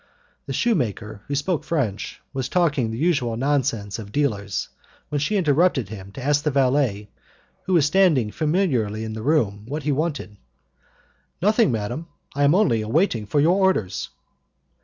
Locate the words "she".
5.19-5.37